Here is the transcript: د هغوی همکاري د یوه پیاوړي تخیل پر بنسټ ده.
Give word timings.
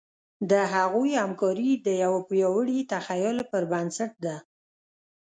د 0.51 0.53
هغوی 0.73 1.11
همکاري 1.23 1.69
د 1.85 1.87
یوه 2.03 2.19
پیاوړي 2.29 2.79
تخیل 2.93 3.37
پر 3.51 3.63
بنسټ 3.71 4.11
ده. 4.25 4.35